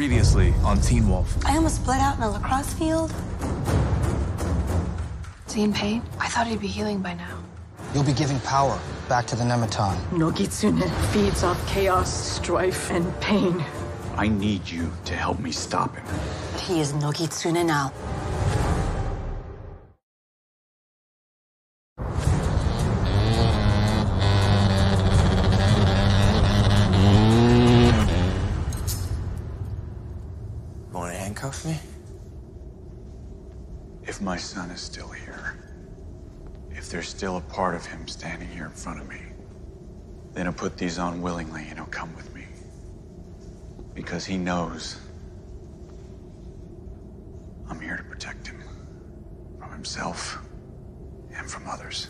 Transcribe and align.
Previously 0.00 0.54
on 0.64 0.80
Teen 0.80 1.06
Wolf. 1.10 1.36
I 1.44 1.56
almost 1.56 1.84
bled 1.84 2.00
out 2.00 2.16
in 2.16 2.22
a 2.22 2.30
lacrosse 2.30 2.72
field. 2.72 3.12
Is 5.46 5.52
he 5.52 5.62
in 5.62 5.74
pain? 5.74 6.02
I 6.18 6.26
thought 6.26 6.46
he'd 6.46 6.58
be 6.58 6.68
healing 6.68 7.02
by 7.02 7.12
now. 7.12 7.38
You'll 7.92 8.04
be 8.04 8.14
giving 8.14 8.40
power 8.40 8.80
back 9.10 9.26
to 9.26 9.36
the 9.36 9.44
Nemeton. 9.44 9.94
Nogitsune 10.08 10.88
feeds 11.12 11.42
off 11.42 11.60
chaos, 11.68 12.10
strife, 12.10 12.90
and 12.90 13.20
pain. 13.20 13.62
I 14.16 14.28
need 14.28 14.66
you 14.66 14.90
to 15.04 15.14
help 15.14 15.38
me 15.38 15.52
stop 15.52 15.94
him. 15.94 16.06
But 16.52 16.62
he 16.62 16.80
is 16.80 16.94
Nogitsune 16.94 17.66
now. 17.66 17.92
Still 37.20 37.36
a 37.36 37.40
part 37.52 37.74
of 37.74 37.84
him 37.84 38.08
standing 38.08 38.48
here 38.48 38.64
in 38.64 38.70
front 38.70 38.98
of 38.98 39.06
me, 39.06 39.20
then 40.32 40.46
he'll 40.46 40.54
put 40.54 40.78
these 40.78 40.98
on 40.98 41.20
willingly 41.20 41.60
and 41.68 41.74
he'll 41.74 41.84
come 41.88 42.16
with 42.16 42.34
me. 42.34 42.46
Because 43.92 44.24
he 44.24 44.38
knows 44.38 44.96
I'm 47.68 47.78
here 47.78 47.98
to 47.98 48.02
protect 48.04 48.46
him 48.46 48.62
from 49.58 49.70
himself 49.70 50.38
and 51.36 51.46
from 51.46 51.68
others. 51.68 52.08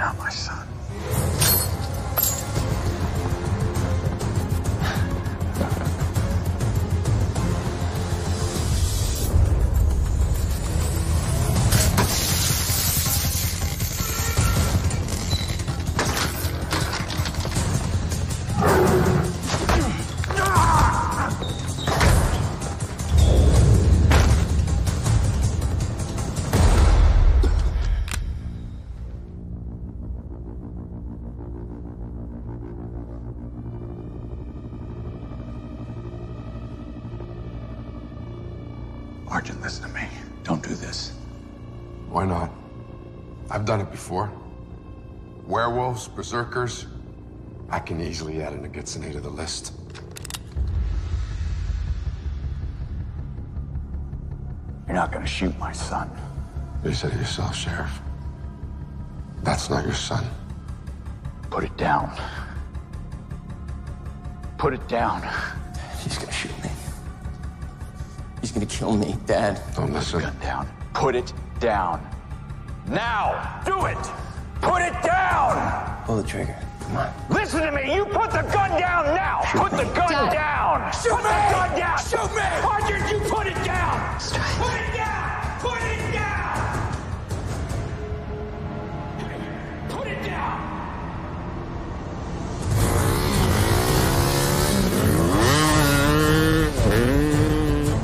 Not 0.00 0.16
my 0.16 0.30
son. 0.30 1.29
Werewolves, 46.00 46.16
berserkers. 46.16 46.86
I 47.68 47.78
can 47.78 48.00
easily 48.00 48.42
add 48.42 48.52
an 48.52 48.60
nogitsune 48.66 49.12
to 49.12 49.20
the 49.20 49.28
list. 49.28 49.74
You're 54.86 54.96
not 54.96 55.12
gonna 55.12 55.26
shoot 55.26 55.56
my 55.58 55.72
son. 55.72 56.10
You 56.84 56.94
said 56.94 57.12
it 57.12 57.18
yourself, 57.18 57.54
Sheriff. 57.54 58.00
That's 59.42 59.68
not 59.68 59.84
your 59.84 59.94
son. 59.94 60.24
Put 61.50 61.64
it 61.64 61.76
down. 61.76 62.10
Put 64.56 64.72
it 64.72 64.86
down. 64.88 65.22
He's 66.02 66.16
gonna 66.16 66.32
shoot 66.32 66.56
me. 66.62 66.70
He's 68.40 68.52
gonna 68.52 68.66
kill 68.66 68.96
me, 68.96 69.16
Dad. 69.26 69.60
Don't 69.76 69.92
listen. 69.92 70.20
Gun 70.20 70.38
down. 70.40 70.68
Put 70.94 71.14
it 71.14 71.32
down. 71.60 72.00
Now! 72.88 73.60
Do 73.64 73.84
it! 73.84 73.98
Put 74.60 74.82
it 74.82 74.94
down! 75.02 75.89
Pull 76.06 76.16
the 76.16 76.22
trigger. 76.22 76.56
Come 76.80 76.96
on. 76.96 77.12
Listen 77.28 77.62
to 77.62 77.70
me! 77.72 77.94
You 77.94 78.04
put 78.04 78.30
the 78.30 78.42
gun 78.42 78.70
down 78.80 79.14
now! 79.14 79.40
put 79.52 79.70
the 79.70 79.84
gun 79.94 80.10
Dad. 80.10 80.32
down! 80.32 80.92
Shoot 80.92 81.10
put 81.12 81.22
me! 81.22 81.30
the 81.30 81.52
gun 81.52 81.78
down! 81.78 81.98
Shoot 81.98 82.34
me! 82.34 82.42
Argent, 82.66 83.10
you 83.12 83.18
put 83.30 83.46
it 83.46 83.54
down! 83.64 84.18
Put 84.58 84.72
it 84.74 84.94
down! 84.96 85.60
Put 85.60 85.82
it 85.82 86.12
down! 86.12 86.50
Put 89.88 90.06
it 90.06 90.24
down! 90.24 90.90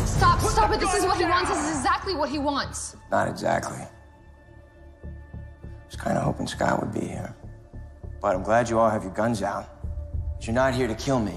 Stop, 0.06 0.40
stop 0.40 0.72
it. 0.72 0.80
This 0.80 0.94
is 0.94 1.04
what 1.04 1.16
he 1.16 1.24
wants. 1.24 1.50
This 1.50 1.58
is 1.58 1.76
exactly 1.76 2.14
what 2.14 2.28
he 2.28 2.38
wants. 2.38 2.96
Not 3.10 3.28
exactly. 3.28 3.78
I 5.02 5.08
was 5.86 5.96
kind 5.96 6.16
of 6.18 6.24
hoping 6.24 6.46
Scott 6.46 6.80
would 6.80 6.92
be 6.92 7.06
here. 7.06 7.34
But 8.26 8.34
I'm 8.34 8.42
glad 8.42 8.68
you 8.68 8.80
all 8.80 8.90
have 8.90 9.04
your 9.04 9.12
guns 9.12 9.40
out. 9.40 9.68
But 10.34 10.48
you're 10.48 10.52
not 10.52 10.74
here 10.74 10.88
to 10.88 10.96
kill 10.96 11.20
me. 11.20 11.30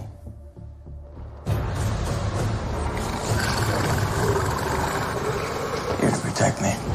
Here 6.00 6.10
to 6.10 6.18
protect 6.24 6.64
me. 6.64 6.89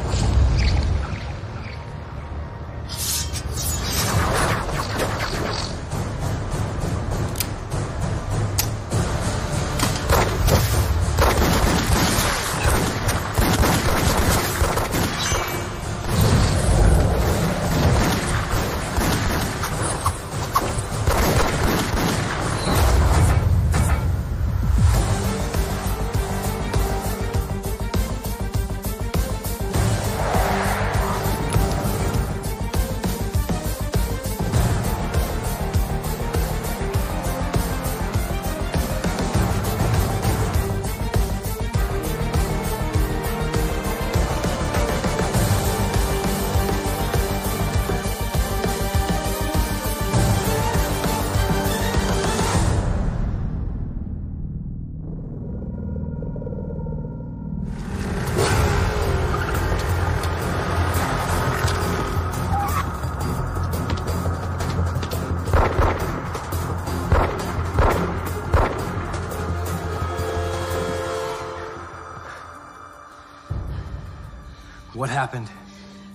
What 74.95 75.11
happened? 75.11 75.51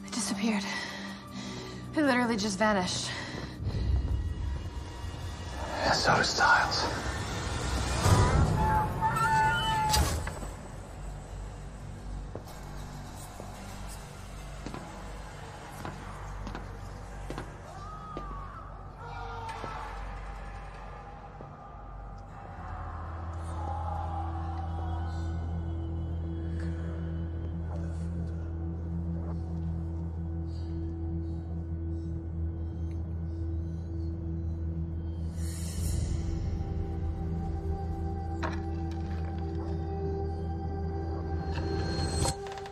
It 0.06 0.14
disappeared. 0.14 0.64
It 1.98 2.02
literally 2.02 2.38
just 2.38 2.58
vanished. 2.58 3.09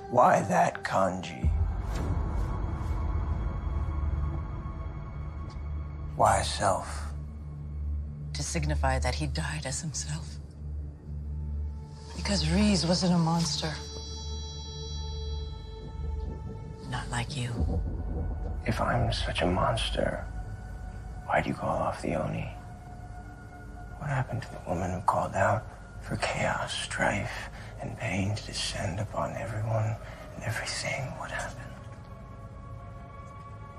Why 0.09 0.41
that 0.43 0.83
kanji? 0.83 1.49
Why 6.15 6.41
self? 6.41 7.03
To 8.33 8.41
signify 8.41 8.99
that 8.99 9.15
he 9.15 9.27
died 9.27 9.65
as 9.65 9.81
himself. 9.81 10.37
Because 12.15 12.49
Rhys 12.49 12.85
wasn't 12.85 13.13
a 13.13 13.17
monster. 13.17 13.73
Not 16.89 17.09
like 17.11 17.35
you. 17.35 17.49
If 18.65 18.79
I'm 18.79 19.11
such 19.11 19.41
a 19.41 19.45
monster, 19.45 20.25
why 21.25 21.41
do 21.41 21.49
you 21.49 21.55
call 21.55 21.77
off 21.77 22.01
the 22.01 22.15
Oni? 22.15 22.49
What 23.99 24.09
happened 24.09 24.41
to 24.43 24.51
the 24.51 24.59
woman 24.67 24.91
who 24.91 25.01
called 25.01 25.35
out 25.35 25.67
for 26.01 26.15
chaos, 26.17 26.73
strife, 26.73 27.49
and 27.81 27.97
pain 27.97 28.35
to 28.35 28.45
descend 28.45 28.99
upon 28.99 29.35
everyone 29.35 29.95
and 30.35 30.43
everything? 30.43 31.01
What 31.17 31.31
happened? 31.31 31.63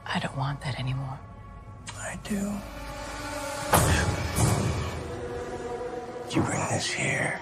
I 0.07 0.19
don't 0.19 0.37
want 0.37 0.61
that 0.63 0.79
anymore. 0.79 1.19
I 1.99 2.19
do. 2.25 2.53
You 6.35 6.43
bring 6.43 6.61
this 6.69 6.91
here? 6.91 7.41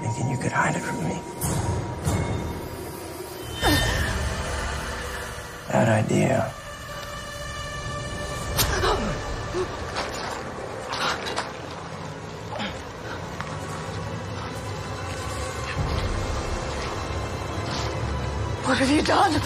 Thinking 0.00 0.30
you 0.30 0.38
could 0.38 0.52
hide 0.52 0.76
it 0.76 0.80
from 0.80 1.02
me? 1.04 1.20
Bad 5.68 5.88
idea. 5.88 6.52
What 18.74 18.80
have 18.80 18.90
you 18.90 19.02
done? 19.02 19.40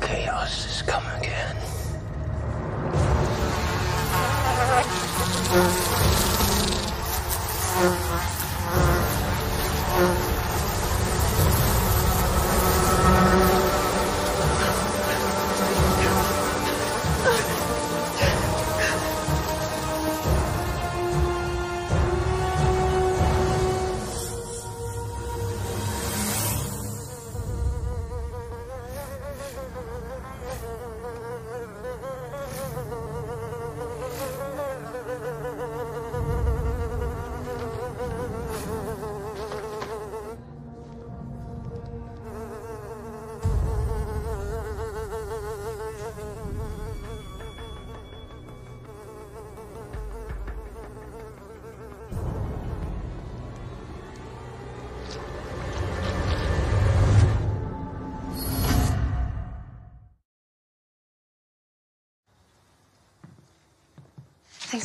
Chaos 0.00 0.64
has 0.64 0.82
come 0.86 1.04
again. 1.20 1.73
Mm-hmm. 5.54 5.83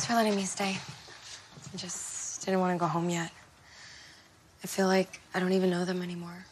Thanks 0.00 0.12
for 0.12 0.16
letting 0.16 0.34
me 0.34 0.44
stay. 0.46 0.78
I 1.74 1.76
just 1.76 2.42
didn't 2.42 2.60
want 2.60 2.74
to 2.74 2.78
go 2.80 2.86
home 2.86 3.10
yet. 3.10 3.30
I 4.64 4.66
feel 4.66 4.86
like 4.86 5.20
I 5.34 5.40
don't 5.40 5.52
even 5.52 5.68
know 5.68 5.84
them 5.84 6.00
anymore. 6.00 6.46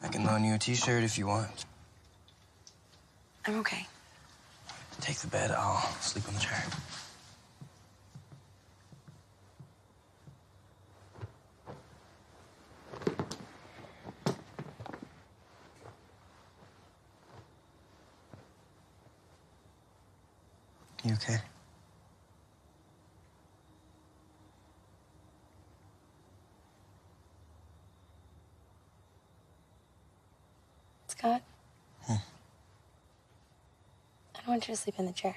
I 0.00 0.06
can 0.06 0.24
loan 0.24 0.44
you 0.44 0.54
a 0.54 0.58
t-shirt 0.58 1.02
if 1.02 1.18
you 1.18 1.26
want. 1.26 1.64
I'm 3.44 3.58
okay. 3.58 3.88
Take 5.00 5.16
the 5.16 5.26
bed, 5.26 5.50
I'll 5.50 5.80
sleep 6.00 6.28
on 6.28 6.34
the 6.34 6.40
chair. 6.40 6.62
You 21.04 21.14
okay? 21.14 21.40
Scott? 31.24 31.42
Hmm. 32.06 32.12
I 34.34 34.38
don't 34.40 34.48
want 34.48 34.68
you 34.68 34.74
to 34.74 34.80
sleep 34.80 34.96
in 34.98 35.06
the 35.06 35.12
chair. 35.12 35.34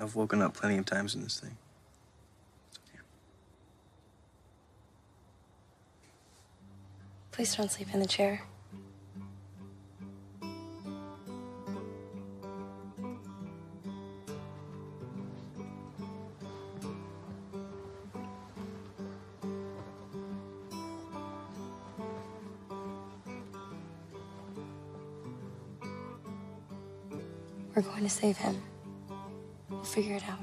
I've 0.00 0.16
woken 0.16 0.40
up 0.40 0.54
plenty 0.54 0.78
of 0.78 0.86
times 0.86 1.14
in 1.14 1.20
this 1.20 1.38
thing. 1.38 1.54
Please 7.30 7.54
don't 7.54 7.70
sleep 7.70 7.88
in 7.92 8.00
the 8.00 8.06
chair. 8.06 8.40
We're 27.76 27.82
going 27.82 28.04
to 28.04 28.08
save 28.08 28.38
him. 28.38 28.62
We'll 29.68 29.84
figure 29.84 30.16
it 30.16 30.24
out. 30.26 30.40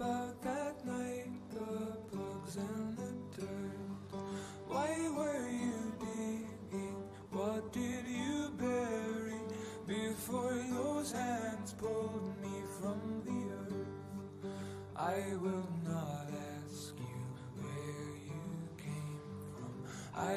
about 0.00 0.42
that 0.42 0.86
night, 0.86 1.28
the 1.50 2.16
bugs 2.16 2.56
and 2.56 2.96
the 2.96 3.40
dirt. 3.40 4.18
Why 4.66 4.96
were 5.16 5.48
you 5.48 5.92
digging? 6.00 7.02
What 7.30 7.72
did 7.72 8.06
you 8.06 8.50
bury 8.56 9.40
before 9.86 10.58
those 10.70 11.12
hands 11.12 11.74
pulled 11.74 12.34
me 12.40 12.62
from 12.80 13.22
the 13.26 13.40
earth? 13.60 14.52
I 14.96 15.36
will 15.36 15.68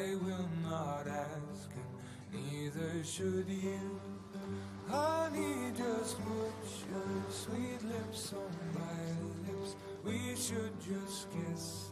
I 0.03 0.15
will 0.15 0.49
not 0.63 1.07
ask, 1.07 1.69
and 2.31 2.51
neither 2.51 3.03
should 3.05 3.47
you. 3.47 4.01
Honey, 4.89 5.71
just 5.77 6.17
put 6.25 6.65
your 6.91 7.23
sweet 7.29 7.81
lips 7.85 8.33
on 8.33 8.51
my 8.73 9.47
lips. 9.47 9.75
We 10.03 10.35
should 10.35 10.73
just 10.81 11.27
kiss 11.31 11.82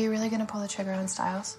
Are 0.00 0.02
you 0.02 0.10
really 0.10 0.30
going 0.30 0.40
to 0.40 0.50
pull 0.50 0.62
the 0.62 0.66
trigger 0.66 0.92
on 0.92 1.06
Stiles? 1.08 1.58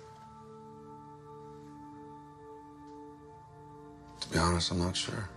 To 4.21 4.29
be 4.29 4.39
honest, 4.39 4.71
I'm 4.71 4.79
not 4.79 4.97
sure. 4.97 5.29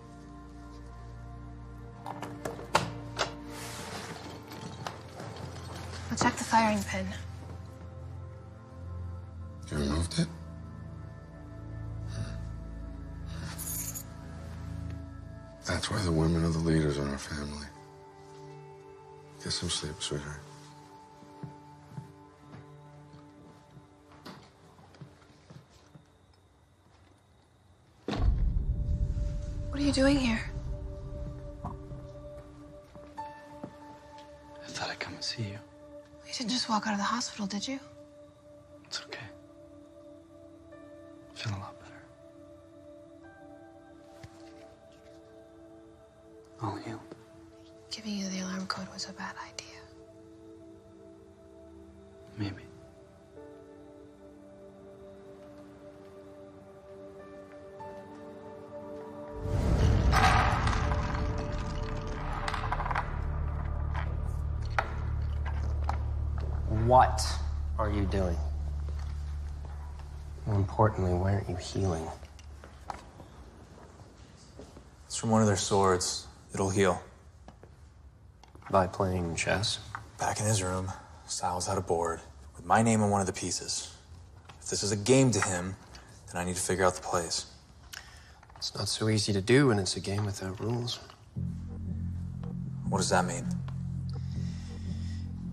I'll 2.07 2.15
check 6.17 6.35
the 6.37 6.45
firing 6.45 6.83
pin. 6.85 7.07
You 9.71 9.77
removed 9.77 10.19
it? 10.19 10.29
That's 15.67 15.91
why 15.91 16.01
the 16.01 16.11
women 16.11 16.43
are 16.43 16.49
the 16.49 16.59
leaders 16.59 16.97
in 16.97 17.07
our 17.07 17.19
family. 17.19 17.67
Get 19.43 19.53
some 19.53 19.69
sleep, 19.69 19.93
sweetheart. 19.99 20.41
Doing 29.95 30.19
here? 30.19 30.41
I 31.65 31.71
thought 34.67 34.91
I'd 34.91 34.99
come 34.99 35.15
and 35.15 35.23
see 35.23 35.45
you. 35.45 35.59
You 36.27 36.33
didn't 36.37 36.51
just 36.51 36.69
walk 36.69 36.89
out 36.89 36.95
of 36.95 36.99
the 36.99 37.05
hospital, 37.05 37.47
did 37.47 37.69
you? 37.69 37.79
It's 38.87 39.01
okay. 39.03 39.29
I 41.33 41.39
feel 41.39 41.53
a 41.53 41.61
lot 41.61 41.74
importantly, 70.75 71.15
why 71.15 71.35
aren't 71.35 71.49
you 71.49 71.55
healing? 71.55 72.05
It's 75.07 75.15
from 75.15 75.31
one 75.31 75.41
of 75.41 75.47
their 75.47 75.57
swords. 75.57 76.27
It'll 76.53 76.69
heal. 76.69 77.01
By 78.73 78.89
playing 78.89 79.37
chess? 79.37 79.79
Back 80.19 80.41
in 80.41 80.47
his 80.47 80.65
room, 80.65 80.91
Stiles 81.29 81.69
had 81.69 81.79
a 81.79 81.81
board 81.81 82.19
with 82.57 82.67
my 82.67 82.83
name 82.83 83.05
on 83.05 83.11
one 83.11 83.21
of 83.21 83.29
the 83.29 83.33
pieces. 83.33 83.95
If 84.61 84.69
this 84.69 84.83
is 84.83 84.91
a 84.91 84.97
game 84.97 85.31
to 85.31 85.41
him, 85.41 85.77
then 86.33 86.43
I 86.43 86.45
need 86.45 86.57
to 86.57 86.61
figure 86.61 86.85
out 86.85 86.97
the 86.97 87.03
plays. 87.03 87.47
It's 88.57 88.75
not 88.75 88.89
so 88.89 89.09
easy 89.09 89.33
to 89.33 89.41
do 89.41 89.69
when 89.69 89.79
it's 89.79 89.95
a 89.95 90.01
game 90.01 90.25
without 90.25 90.59
rules. 90.59 90.99
What 92.89 92.99
does 92.99 93.11
that 93.11 93.25
mean? 93.27 93.47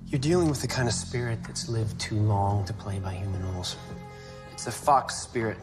You're 0.07 0.19
dealing 0.19 0.49
with 0.49 0.63
the 0.63 0.67
kind 0.67 0.87
of 0.87 0.95
spirit 0.95 1.43
that's 1.43 1.69
lived 1.69 1.99
too 1.99 2.15
long 2.15 2.65
to 2.65 2.73
play 2.73 2.97
by 2.97 3.13
human 3.13 3.43
rules. 3.53 3.75
It's 4.61 4.67
a 4.67 4.71
fox 4.71 5.15
spirit. 5.15 5.57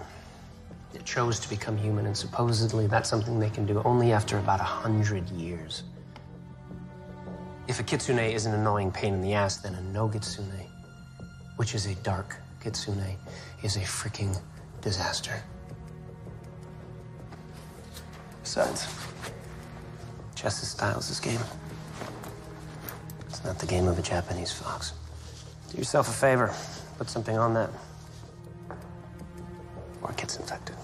It 0.92 1.04
chose 1.04 1.38
to 1.38 1.48
become 1.48 1.76
human, 1.76 2.06
and 2.06 2.16
supposedly 2.16 2.88
that's 2.88 3.08
something 3.08 3.38
they 3.38 3.48
can 3.48 3.64
do 3.64 3.80
only 3.84 4.10
after 4.10 4.38
about 4.38 4.58
a 4.58 4.64
hundred 4.64 5.30
years. 5.30 5.84
If 7.68 7.78
a 7.78 7.84
kitsune 7.84 8.18
is 8.18 8.46
an 8.46 8.54
annoying 8.54 8.90
pain 8.90 9.14
in 9.14 9.20
the 9.20 9.34
ass, 9.34 9.58
then 9.58 9.76
a 9.76 9.96
nogitsune, 9.96 10.66
which 11.58 11.76
is 11.76 11.86
a 11.86 11.94
dark 12.02 12.38
kitsune, 12.60 13.16
is 13.62 13.76
a 13.76 13.82
freaking 13.82 14.36
disaster. 14.80 15.44
Besides, 18.42 18.88
chess 20.34 20.60
is 20.60 20.70
Stiles' 20.70 21.06
this 21.06 21.20
game. 21.20 21.40
It's 23.28 23.44
not 23.44 23.60
the 23.60 23.66
game 23.66 23.86
of 23.86 23.96
a 23.96 24.02
Japanese 24.02 24.50
fox. 24.50 24.92
Do 25.70 25.78
yourself 25.78 26.08
a 26.08 26.12
favor. 26.12 26.52
Put 26.98 27.08
something 27.08 27.38
on 27.38 27.54
that. 27.54 27.70
Or 30.28 30.30
it 30.30 30.34
gets 30.34 30.36
infected. 30.36 30.76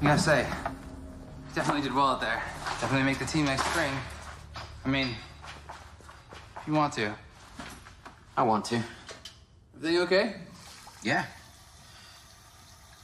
I 0.00 0.10
gotta 0.10 0.20
say, 0.20 0.46
definitely 1.54 1.82
did 1.82 1.94
well 1.94 2.06
out 2.08 2.20
there. 2.20 2.42
Definitely 2.80 3.04
make 3.04 3.18
the 3.18 3.26
team 3.26 3.44
next 3.44 3.64
spring. 3.66 3.92
I 4.84 4.88
mean, 4.88 5.08
if 6.60 6.66
you 6.66 6.72
want 6.72 6.92
to. 6.94 7.14
I 8.36 8.42
want 8.42 8.64
to. 8.66 8.82
Everything 9.76 10.00
okay? 10.02 10.36
Yeah. 11.02 11.26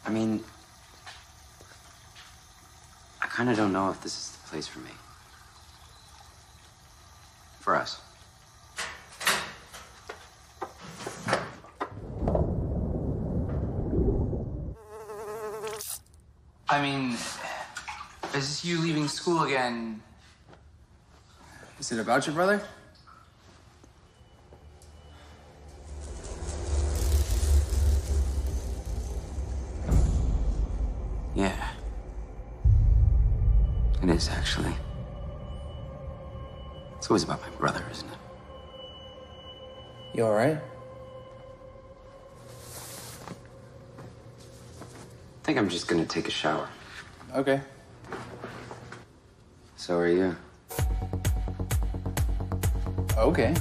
I 0.07 0.11
mean, 0.11 0.43
I 0.43 0.54
kind 3.35 3.51
of 3.51 3.57
don't 3.57 3.73
know 3.73 3.91
if 3.91 4.01
this 4.01 4.17
is 4.17 4.31
the 4.31 4.49
place 4.49 4.69
for 4.69 4.79
me. 4.79 4.93
For 7.61 7.75
us. 7.75 8.01
I 16.69 16.81
mean, 16.81 17.11
is 17.15 18.33
this 18.33 18.65
you 18.65 18.81
leaving 18.81 19.09
school 19.09 19.43
again? 19.43 20.01
Is 21.81 21.91
it 21.91 21.99
about 21.99 22.29
your 22.29 22.37
brother? 22.37 22.63
Always 37.15 37.23
about 37.23 37.43
my 37.43 37.51
brother, 37.51 37.85
isn't 37.93 38.09
it? 38.09 38.19
You 40.15 40.25
alright? 40.25 40.57
I 40.57 40.61
think 45.45 45.57
I'm 45.57 45.69
just 45.69 45.87
gonna 45.87 46.07
take 46.07 46.27
a 46.27 46.33
shower. 46.33 46.69
Okay. 47.37 47.61
So 49.77 49.97
are 49.97 50.09
you. 50.09 50.35
Okay. 53.17 53.55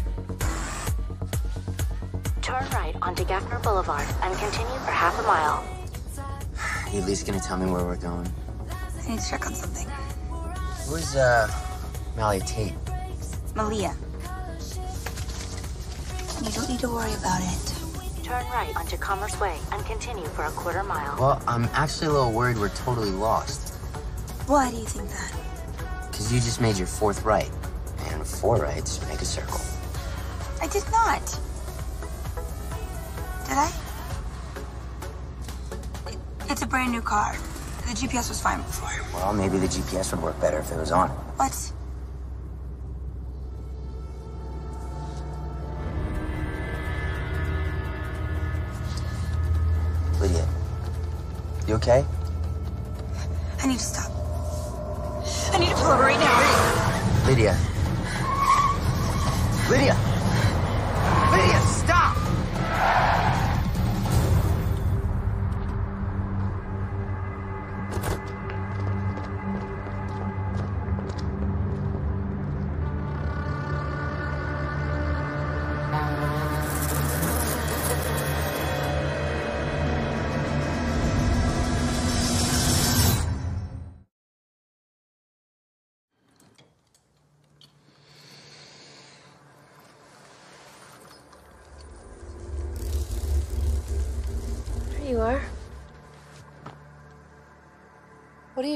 Turn 2.42 2.66
right 2.72 2.96
onto 3.04 3.24
Gaffner 3.24 3.62
Boulevard 3.62 4.08
and 4.24 4.36
continue 4.40 4.80
for 4.80 4.90
half 4.90 5.20
a 5.20 5.28
mile. 5.28 5.64
You 6.92 7.02
at 7.02 7.06
least 7.06 7.28
gonna 7.28 7.40
tell 7.40 7.58
me 7.58 7.70
where 7.70 7.86
we're 7.86 7.98
going? 7.98 8.34
I 8.72 9.08
need 9.08 9.20
to 9.20 9.30
check 9.30 9.46
on 9.46 9.54
something. 9.54 9.88
Who's, 10.88 11.16
uh, 11.16 11.48
Malia 12.18 12.42
Tate? 12.42 12.74
Malia. 13.56 13.96
You 16.44 16.52
don't 16.52 16.70
need 16.70 16.80
to 16.80 16.90
worry 16.90 17.14
about 17.14 17.42
it. 17.42 17.74
Turn 18.24 18.44
right 18.52 18.74
onto 18.76 18.98
Commerce 18.98 19.40
Way 19.40 19.58
and 19.72 19.86
continue 19.86 20.26
for 20.26 20.46
a 20.46 20.52
quarter 20.52 20.84
mile. 20.84 21.16
Well, 21.20 21.42
I'm 21.48 21.66
actually 21.74 22.08
a 22.08 22.12
little 22.12 22.32
worried 22.32 22.58
we're 22.58 22.70
totally 22.70 23.12
lost. 23.12 23.76
Why 24.48 24.72
do 24.72 24.78
you 24.78 24.86
think 24.86 25.10
that? 25.10 25.34
Because 26.10 26.34
you 26.34 26.40
just 26.40 26.62
made 26.62 26.78
your 26.78 26.88
fourth 26.88 27.24
right. 27.24 27.50
And 28.10 28.26
four 28.26 28.58
rights 28.58 29.06
make 29.08 29.22
a 29.22 29.26
circle. 29.26 29.62
I 30.62 30.68
did 30.68 30.84
not. 30.92 31.22
Did 33.46 33.58
I? 33.58 33.72
It, 36.08 36.18
it's 36.50 36.62
a 36.62 36.68
brand 36.68 36.92
new 36.92 37.02
car. 37.02 37.36
The 37.88 37.94
GPS 37.94 38.30
was 38.30 38.42
fine 38.42 38.62
before. 38.62 38.90
Well, 39.14 39.34
maybe 39.34 39.58
the 39.60 39.68
GPS 39.68 40.12
would 40.12 40.24
work 40.24 40.40
better 40.42 40.60
if 40.60 40.72
it 40.72 40.78
was 40.78 40.92
on. 40.92 41.10
What? 41.38 41.72
Okay? 51.84 52.06
I 53.62 53.68
need 53.68 53.78
to 53.78 53.84
stop. 53.84 54.10
I 55.54 55.60
need 55.60 55.70
to 55.70 55.76
pull 55.76 55.92
over 55.92 56.04
right 56.04 56.20
now. 56.20 57.28
Lydia. 57.28 57.58
Lydia! 59.70 59.96
Lydia, 59.96 60.13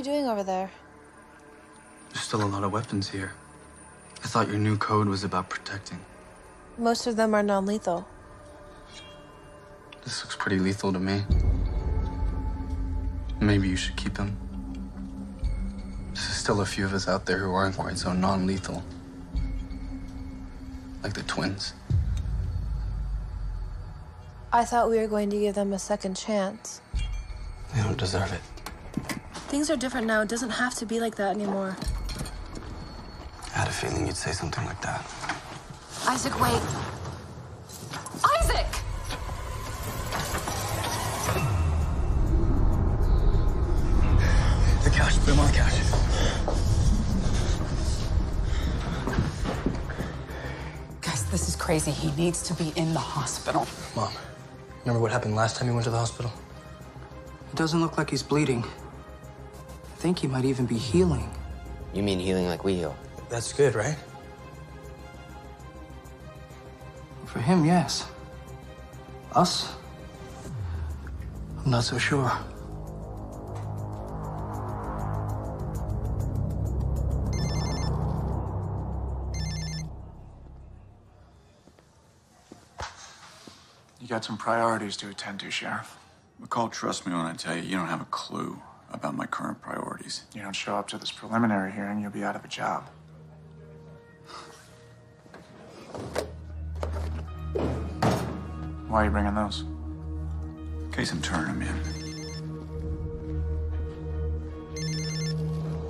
doing 0.07 0.25
over 0.25 0.41
there? 0.41 0.71
There's 2.11 2.23
still 2.23 2.41
a 2.41 2.47
lot 2.47 2.63
of 2.63 2.71
weapons 2.71 3.09
here. 3.09 3.33
I 4.23 4.27
thought 4.27 4.47
your 4.47 4.57
new 4.57 4.77
code 4.77 5.07
was 5.07 5.25
about 5.25 5.49
protecting. 5.49 5.99
Most 6.77 7.07
of 7.07 7.17
them 7.17 7.35
are 7.35 7.43
non 7.43 7.65
lethal. 7.65 8.07
This 10.05 10.23
looks 10.23 10.37
pretty 10.37 10.59
lethal 10.59 10.93
to 10.93 10.99
me. 10.99 11.23
Maybe 13.41 13.67
you 13.67 13.75
should 13.75 13.97
keep 13.97 14.13
them. 14.13 14.37
There's 16.13 16.21
still 16.21 16.61
a 16.61 16.65
few 16.65 16.85
of 16.85 16.93
us 16.93 17.09
out 17.09 17.25
there 17.25 17.39
who 17.39 17.51
aren't 17.51 17.75
quite 17.75 17.97
so 17.97 18.13
non 18.13 18.47
lethal. 18.47 18.81
Like 21.03 21.15
the 21.15 21.23
twins. 21.23 21.73
I 24.53 24.63
thought 24.63 24.89
we 24.89 24.99
were 24.99 25.07
going 25.07 25.29
to 25.31 25.37
give 25.37 25.55
them 25.55 25.73
a 25.73 25.79
second 25.79 26.15
chance. 26.15 26.79
They 27.75 27.83
don't 27.83 27.97
deserve 27.97 28.31
it. 28.31 28.56
Things 29.47 29.69
are 29.69 29.77
different 29.77 30.07
now. 30.07 30.21
It 30.21 30.27
doesn't 30.27 30.49
have 30.49 30.75
to 30.75 30.85
be 30.85 30.99
like 30.99 31.15
that 31.15 31.33
anymore. 31.33 31.77
I 33.55 33.59
had 33.59 33.67
a 33.69 33.71
feeling 33.71 34.05
you'd 34.05 34.17
say 34.17 34.33
something 34.33 34.65
like 34.65 34.81
that. 34.81 35.05
Isaac, 36.05 36.37
wait. 36.39 36.61
Isaac! 38.39 38.67
The 44.83 44.89
couch, 44.89 45.17
put 45.21 45.33
him 45.33 45.39
on 45.39 45.47
the 45.47 45.53
couch. 45.53 45.73
Guys, 51.01 51.23
this 51.31 51.47
is 51.47 51.55
crazy. 51.55 51.91
He 51.91 52.11
needs 52.21 52.43
to 52.43 52.53
be 52.53 52.73
in 52.75 52.93
the 52.93 52.99
hospital. 52.99 53.65
Mom, 53.95 54.11
remember 54.81 55.01
what 55.01 55.11
happened 55.11 55.35
last 55.35 55.55
time 55.55 55.69
he 55.69 55.73
went 55.73 55.85
to 55.85 55.89
the 55.89 55.97
hospital? 55.97 56.33
It 57.51 57.55
doesn't 57.55 57.79
look 57.79 57.97
like 57.97 58.09
he's 58.09 58.23
bleeding. 58.23 58.65
I 60.07 60.09
think 60.09 60.19
he 60.19 60.27
might 60.27 60.45
even 60.45 60.65
be 60.65 60.77
healing. 60.77 61.29
You 61.93 62.01
mean 62.01 62.17
healing 62.17 62.47
like 62.47 62.63
we 62.63 62.75
heal? 62.75 62.95
That's 63.27 63.51
good, 63.51 63.75
right? 63.75 63.97
For 67.25 67.39
him, 67.39 67.65
yes. 67.65 68.07
Us? 69.33 69.75
I'm 71.65 71.71
not 71.71 71.83
so 71.83 71.97
sure. 71.97 72.31
You 83.99 84.07
got 84.07 84.23
some 84.23 84.37
priorities 84.37 84.95
to 84.95 85.09
attend 85.09 85.41
to, 85.41 85.51
Sheriff. 85.51 85.97
McCall, 86.41 86.71
trust 86.71 87.05
me 87.05 87.11
when 87.11 87.25
I 87.25 87.33
tell 87.33 87.57
you, 87.57 87.63
you 87.63 87.75
don't 87.75 87.87
have 87.87 87.99
a 87.99 88.05
clue 88.05 88.61
about 88.97 89.15
my 89.15 89.27
current 89.27 89.61
priorities. 89.61 90.23
You 90.33 90.41
don't 90.41 90.55
show 90.55 90.75
up 90.75 90.87
to 90.89 90.97
this 90.97 91.11
preliminary 91.11 91.71
hearing, 91.71 92.01
you'll 92.01 92.11
be 92.11 92.23
out 92.23 92.35
of 92.35 92.43
a 92.43 92.47
job. 92.47 92.89
Why 98.87 99.01
are 99.01 99.05
you 99.05 99.11
bringing 99.11 99.35
those? 99.35 99.61
In 99.61 100.91
case 100.91 101.11
I'm 101.11 101.21
turning 101.21 101.59
them 101.59 101.61
in. 101.61 102.07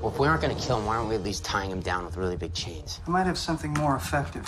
Well, 0.02 0.12
if 0.12 0.20
we 0.20 0.28
aren't 0.28 0.42
gonna 0.42 0.56
kill 0.56 0.80
him, 0.80 0.86
why 0.86 0.98
aren't 0.98 1.10
we 1.10 1.16
at 1.16 1.24
least 1.24 1.46
tying 1.46 1.72
him 1.72 1.80
down 1.80 2.04
with 2.06 2.18
really 2.18 2.36
big 2.36 2.54
chains? 2.54 3.00
I 3.08 3.10
might 3.10 3.26
have 3.26 3.38
something 3.38 3.74
more 3.76 3.96
effective. 3.96 4.48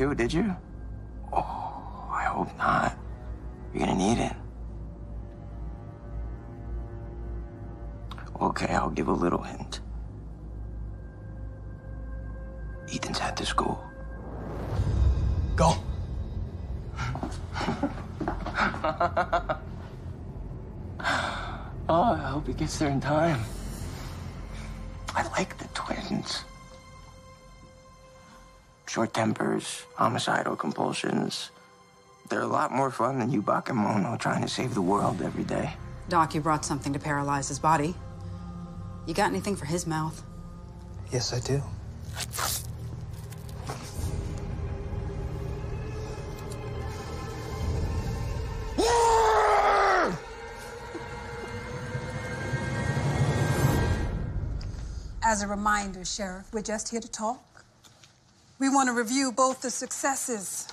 Too, 0.00 0.14
did 0.14 0.32
you? 0.32 0.56
Oh, 1.30 2.08
I 2.10 2.24
hope 2.24 2.48
not. 2.56 2.96
You're 3.74 3.84
gonna 3.84 3.98
need 3.98 4.16
it. 4.16 4.32
Okay, 8.40 8.72
I'll 8.72 8.88
give 8.88 9.08
a 9.08 9.12
little 9.12 9.42
hint. 9.42 9.82
Ethan's 12.90 13.20
at 13.20 13.36
the 13.36 13.44
school. 13.44 13.78
Go. 15.54 15.74
Oh, 21.92 22.12
I 22.12 22.18
hope 22.18 22.46
he 22.46 22.52
gets 22.52 22.78
there 22.78 22.88
in 22.88 23.00
time. 23.00 23.40
I 25.16 25.26
like 25.30 25.58
the 25.58 25.66
twins. 25.74 26.44
Short 28.90 29.14
tempers, 29.14 29.84
homicidal 29.94 30.56
compulsions. 30.56 31.52
They're 32.28 32.40
a 32.40 32.46
lot 32.48 32.72
more 32.72 32.90
fun 32.90 33.20
than 33.20 33.30
you 33.30 33.40
Bakemono 33.40 34.18
trying 34.18 34.42
to 34.42 34.48
save 34.48 34.74
the 34.74 34.82
world 34.82 35.22
every 35.22 35.44
day. 35.44 35.74
Doc, 36.08 36.34
you 36.34 36.40
brought 36.40 36.64
something 36.64 36.92
to 36.92 36.98
paralyze 36.98 37.46
his 37.46 37.60
body. 37.60 37.94
You 39.06 39.14
got 39.14 39.30
anything 39.30 39.54
for 39.54 39.64
his 39.64 39.86
mouth? 39.86 40.20
Yes, 41.12 41.32
I 41.32 41.38
do. 41.38 41.62
As 55.22 55.42
a 55.42 55.46
reminder, 55.46 56.04
Sheriff, 56.04 56.52
we're 56.52 56.62
just 56.62 56.88
here 56.88 56.98
to 56.98 57.08
talk. 57.08 57.49
We 58.60 58.68
want 58.68 58.88
to 58.88 58.92
review 58.92 59.32
both 59.32 59.62
the 59.62 59.70
successes 59.70 60.68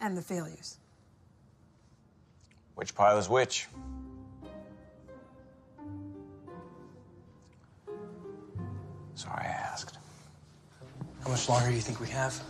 and 0.00 0.16
the 0.16 0.22
failures. 0.22 0.76
Which 2.76 2.94
pile 2.94 3.18
is 3.18 3.28
which? 3.28 3.66
Sorry 9.16 9.44
I 9.44 9.48
asked. 9.48 9.98
How 11.24 11.30
much 11.30 11.48
longer 11.48 11.68
do 11.68 11.74
you 11.74 11.80
think 11.80 11.98
we 11.98 12.08
have? 12.08 12.40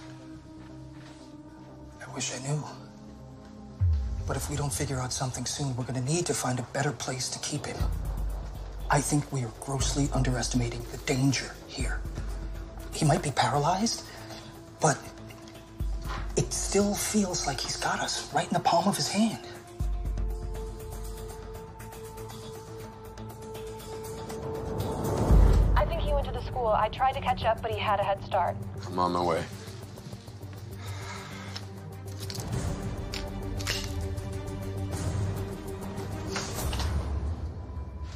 I 2.06 2.14
wish 2.14 2.30
I 2.34 2.46
knew. 2.46 2.62
But 4.26 4.36
if 4.36 4.50
we 4.50 4.56
don't 4.56 4.72
figure 4.72 4.98
out 4.98 5.14
something 5.14 5.46
soon, 5.46 5.74
we're 5.76 5.84
gonna 5.84 6.02
need 6.02 6.26
to 6.26 6.34
find 6.34 6.58
a 6.58 6.66
better 6.74 6.92
place 6.92 7.30
to 7.30 7.38
keep 7.38 7.64
him. 7.64 7.78
I 8.90 9.00
think 9.00 9.32
we 9.32 9.44
are 9.44 9.52
grossly 9.60 10.10
underestimating 10.12 10.84
the 10.92 10.98
danger 10.98 11.54
here. 11.68 12.00
He 12.92 13.04
might 13.04 13.22
be 13.22 13.30
paralyzed, 13.30 14.04
but 14.80 14.98
it 16.36 16.52
still 16.52 16.94
feels 16.94 17.46
like 17.46 17.60
he's 17.60 17.76
got 17.76 18.00
us 18.00 18.32
right 18.32 18.46
in 18.46 18.52
the 18.52 18.60
palm 18.60 18.86
of 18.86 18.96
his 18.96 19.08
hand. 19.08 19.38
I 25.74 25.84
think 25.84 26.00
he 26.00 26.12
went 26.12 26.26
to 26.26 26.32
the 26.32 26.42
school. 26.42 26.68
I 26.68 26.88
tried 26.88 27.12
to 27.12 27.20
catch 27.20 27.44
up, 27.44 27.60
but 27.62 27.70
he 27.70 27.78
had 27.78 27.98
a 27.98 28.04
head 28.04 28.22
start. 28.24 28.56
I'm 28.86 28.98
on 28.98 29.12
my 29.12 29.22
way. 29.22 29.44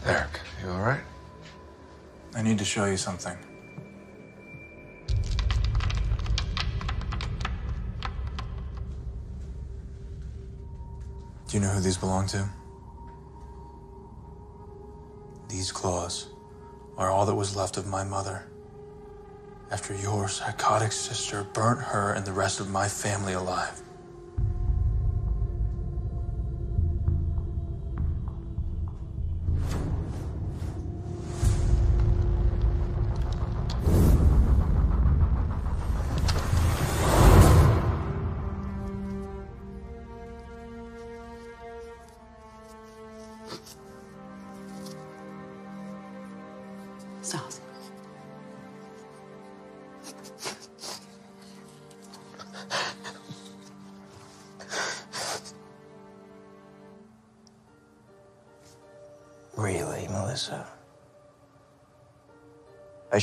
Eric, 0.05 0.41
you 0.63 0.71
all 0.71 0.81
right? 0.81 1.01
I 2.35 2.43
need 2.43 2.59
to 2.59 2.65
show 2.65 2.85
you 2.85 2.97
something. 2.97 3.37
Do 11.57 11.63
you 11.63 11.69
know 11.69 11.73
who 11.73 11.81
these 11.81 11.97
belong 11.97 12.27
to? 12.27 12.51
These 15.49 15.73
claws 15.73 16.29
are 16.99 17.11
all 17.11 17.25
that 17.25 17.35
was 17.35 17.57
left 17.57 17.79
of 17.79 17.87
my 17.87 18.05
mother 18.05 18.47
after 19.71 19.95
your 19.95 20.29
psychotic 20.29 20.93
sister 20.93 21.47
burnt 21.55 21.81
her 21.81 22.13
and 22.13 22.27
the 22.27 22.33
rest 22.35 22.61
of 22.61 22.69
my 22.69 22.87
family 22.89 23.33
alive. 23.33 23.81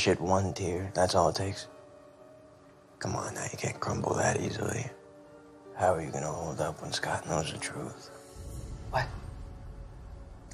Shed 0.04 0.20
one 0.20 0.52
tear. 0.52 0.90
That's 0.92 1.14
all 1.14 1.30
it 1.30 1.36
takes. 1.36 1.66
Come 2.98 3.16
on 3.16 3.32
now, 3.32 3.44
you 3.50 3.56
can't 3.56 3.80
crumble 3.80 4.12
that 4.16 4.38
easily. 4.38 4.84
How 5.76 5.94
are 5.94 6.02
you 6.02 6.10
gonna 6.10 6.30
hold 6.30 6.60
up 6.60 6.82
when 6.82 6.92
Scott 6.92 7.26
knows 7.26 7.50
the 7.50 7.56
truth? 7.56 8.10
What? 8.90 9.06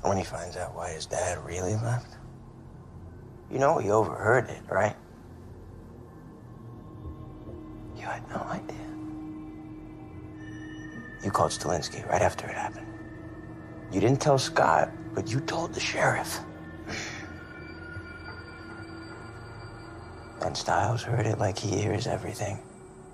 When 0.03 0.17
he 0.17 0.23
finds 0.23 0.57
out 0.57 0.77
why 0.77 0.91
his 0.91 1.05
dad 1.05 1.45
really 1.45 1.75
left? 1.75 2.17
You 3.51 3.59
know 3.59 3.79
he 3.79 3.91
overheard 3.91 4.49
it, 4.49 4.63
right? 4.71 4.95
You 7.97 8.03
had 8.03 8.23
no 8.31 8.37
idea. 8.37 8.87
You 11.25 11.33
called 11.33 11.51
Stilinski 11.51 12.09
right 12.09 12.23
after 12.23 12.47
it 12.47 12.55
happened. 12.55 12.87
You 13.91 14.01
didn't 14.01 14.21
tell 14.21 14.39
Scott, 14.39 14.93
but 15.13 15.29
you 15.29 15.41
told 15.41 15.75
the 15.75 15.81
sheriff. 15.81 16.39
And 20.51 20.57
Stiles 20.57 21.05
heard 21.05 21.27
it 21.27 21.39
like 21.39 21.57
he 21.57 21.81
hears 21.81 22.09
everything. 22.09 22.59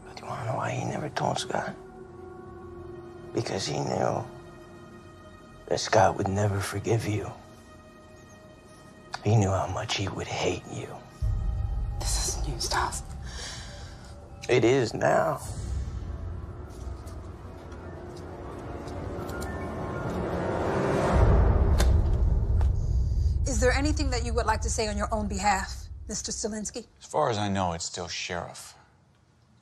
But 0.08 0.18
you 0.18 0.26
wanna 0.26 0.46
know 0.46 0.56
why 0.56 0.70
he 0.70 0.86
never 0.86 1.10
told 1.10 1.38
Scott? 1.38 1.74
Because 3.34 3.66
he 3.66 3.78
knew 3.78 4.24
that 5.66 5.78
Scott 5.78 6.16
would 6.16 6.28
never 6.28 6.58
forgive 6.60 7.06
you. 7.06 7.30
He 9.22 9.36
knew 9.36 9.50
how 9.50 9.66
much 9.66 9.96
he 9.98 10.08
would 10.08 10.26
hate 10.26 10.62
you. 10.72 10.88
This 12.00 12.38
is 12.38 12.48
new 12.48 12.58
stuff. 12.58 13.02
It 14.48 14.64
is 14.64 14.94
now. 14.94 15.38
Is 23.46 23.60
there 23.60 23.72
anything 23.72 24.08
that 24.08 24.24
you 24.24 24.32
would 24.32 24.46
like 24.46 24.62
to 24.62 24.70
say 24.70 24.88
on 24.88 24.96
your 24.96 25.12
own 25.12 25.28
behalf, 25.28 25.85
Mr. 26.08 26.30
Stilinski? 26.30 26.86
As 27.00 27.06
far 27.06 27.30
as 27.30 27.38
I 27.38 27.48
know, 27.48 27.72
it's 27.72 27.84
still 27.84 28.08
sheriff. 28.08 28.74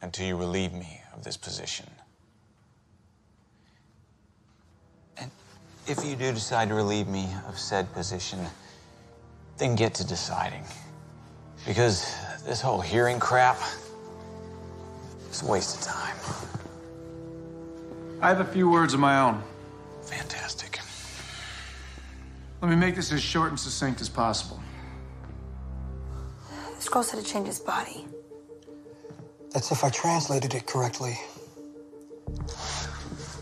Until 0.03 0.27
you 0.27 0.37
relieve 0.37 0.73
me 0.73 1.01
of 1.15 1.25
this 1.25 1.37
position. 1.37 1.87
And 5.17 5.31
if 5.87 6.05
you 6.05 6.17
do 6.17 6.33
decide 6.33 6.69
to 6.69 6.75
relieve 6.75 7.09
me 7.09 7.29
of 7.49 7.59
said 7.59 7.91
position, 7.95 8.39
then 9.57 9.75
get 9.75 9.95
to 9.95 10.07
deciding. 10.07 10.65
Because 11.67 12.15
this 12.45 12.61
whole 12.61 12.83
hearing 12.83 13.19
crap 13.19 13.57
is 15.31 15.43
a 15.43 15.47
waste 15.47 15.77
of 15.79 15.83
time. 15.83 16.17
I 18.21 18.29
have 18.29 18.41
a 18.41 18.45
few 18.45 18.69
words 18.69 18.93
of 18.93 19.01
my 19.01 19.21
own. 19.21 19.43
Fantastic. 20.03 20.81
Let 22.61 22.71
me 22.71 22.77
make 22.77 22.97
this 22.97 23.13
as 23.13 23.23
short 23.23 23.51
and 23.51 23.59
succinct 23.59 24.03
as 24.03 24.09
possible. 24.11 24.61
This 26.95 27.11
girl 27.11 27.17
said 27.17 27.27
to 27.27 27.33
change 27.33 27.49
his 27.49 27.59
body. 27.59 28.07
That's 29.51 29.73
if 29.73 29.83
I 29.83 29.91
translated 29.91 30.55
it 30.55 30.65
correctly. 30.69 31.19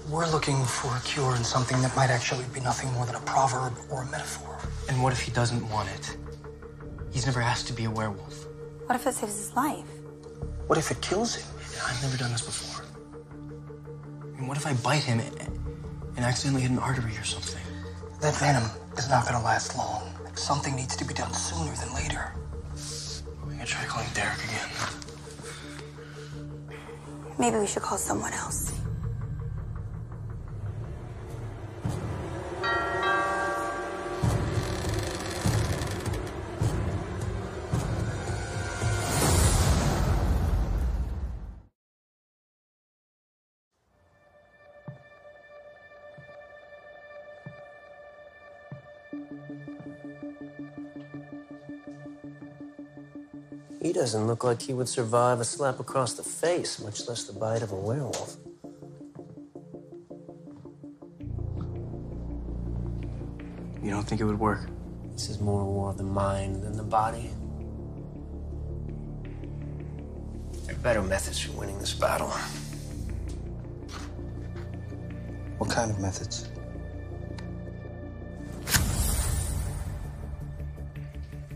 We're 0.08 0.26
looking 0.30 0.64
for 0.64 0.96
a 0.96 1.00
cure 1.00 1.36
in 1.36 1.44
something 1.44 1.78
that 1.82 1.94
might 1.94 2.08
actually 2.08 2.46
be 2.54 2.60
nothing 2.60 2.90
more 2.94 3.04
than 3.04 3.14
a 3.14 3.20
proverb 3.20 3.74
or 3.90 4.04
a 4.04 4.06
metaphor. 4.06 4.58
And 4.88 5.02
what 5.02 5.12
if 5.12 5.20
he 5.20 5.30
doesn't 5.32 5.68
want 5.68 5.90
it? 5.90 6.16
He's 7.12 7.26
never 7.26 7.42
asked 7.42 7.66
to 7.66 7.74
be 7.74 7.84
a 7.84 7.90
werewolf. 7.90 8.46
What 8.86 8.96
if 8.96 9.06
it 9.06 9.12
saves 9.12 9.36
his 9.36 9.54
life? 9.54 9.84
What 10.66 10.78
if 10.78 10.90
it 10.90 11.02
kills 11.02 11.34
him? 11.34 11.46
I've 11.86 12.02
never 12.02 12.16
done 12.16 12.32
this 12.32 12.40
before. 12.40 12.86
And 14.38 14.48
what 14.48 14.56
if 14.56 14.66
I 14.66 14.72
bite 14.72 15.02
him 15.02 15.20
and 15.20 16.24
accidentally 16.24 16.62
hit 16.62 16.70
an 16.70 16.78
artery 16.78 17.18
or 17.18 17.24
something? 17.24 17.60
That 18.22 18.34
venom 18.36 18.64
is 18.96 19.10
not 19.10 19.24
going 19.24 19.36
to 19.36 19.44
last 19.44 19.76
long. 19.76 20.10
Something 20.36 20.74
needs 20.74 20.96
to 20.96 21.04
be 21.04 21.12
done 21.12 21.34
sooner 21.34 21.74
than 21.74 21.92
later. 21.92 22.32
Can 23.62 23.68
try 23.68 23.84
calling 23.84 24.08
Derek 24.12 24.42
again. 24.42 24.68
Maybe 27.38 27.58
we 27.58 27.66
should 27.68 27.82
call 27.82 27.96
someone 27.96 28.32
else. 28.32 28.81
Doesn't 54.02 54.26
look 54.26 54.42
like 54.42 54.60
he 54.60 54.74
would 54.74 54.88
survive 54.88 55.38
a 55.38 55.44
slap 55.44 55.78
across 55.78 56.14
the 56.14 56.24
face, 56.24 56.80
much 56.80 57.06
less 57.06 57.22
the 57.22 57.32
bite 57.32 57.62
of 57.62 57.70
a 57.70 57.76
werewolf. 57.76 58.36
You 63.80 63.90
don't 63.90 64.02
think 64.02 64.20
it 64.20 64.24
would 64.24 64.40
work? 64.40 64.68
This 65.12 65.28
is 65.28 65.38
more 65.38 65.62
a 65.62 65.64
war 65.64 65.90
of 65.90 65.98
the 65.98 66.02
mind 66.02 66.64
than 66.64 66.76
the 66.76 66.82
body. 66.82 67.30
There 70.66 70.74
are 70.74 70.78
better 70.80 71.00
methods 71.00 71.38
for 71.38 71.52
winning 71.52 71.78
this 71.78 71.94
battle. 71.94 72.30
What 75.58 75.70
kind 75.70 75.92
of 75.92 76.00
methods? 76.00 76.48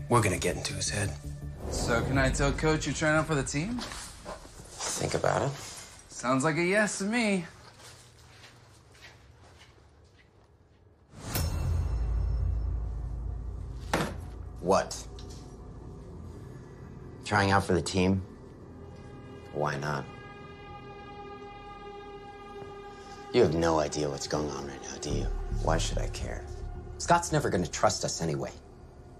We're 0.07 0.21
gonna 0.21 0.37
get 0.37 0.55
into 0.55 0.73
his 0.75 0.89
head. 0.89 1.11
So 1.69 2.01
can 2.01 2.17
I 2.17 2.29
tell 2.29 2.51
Coach 2.51 2.85
you're 2.85 2.95
trying 2.95 3.17
out 3.17 3.27
for 3.27 3.35
the 3.35 3.43
team? 3.43 3.79
Think 3.79 5.13
about 5.13 5.41
it. 5.43 5.51
Sounds 6.09 6.43
like 6.43 6.57
a 6.57 6.63
yes 6.63 6.97
to 6.99 7.03
me. 7.03 7.45
What? 14.61 15.01
Trying 17.23 17.51
out 17.51 17.63
for 17.63 17.73
the 17.73 17.81
team? 17.81 18.21
Why 19.53 19.77
not? 19.77 20.03
You 23.33 23.43
have 23.43 23.55
no 23.55 23.79
idea 23.79 24.09
what's 24.09 24.27
going 24.27 24.49
on 24.49 24.67
right 24.67 24.81
now, 24.83 24.97
do 24.99 25.09
you? 25.09 25.27
Why 25.63 25.77
should 25.77 25.99
I 25.99 26.07
care? 26.07 26.43
Scott's 26.97 27.31
never 27.31 27.49
gonna 27.49 27.67
trust 27.67 28.03
us 28.03 28.21
anyway. 28.21 28.51